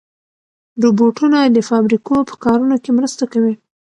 [0.83, 3.53] روبوټونه د فابریکو په کارونو کې مرسته کوي.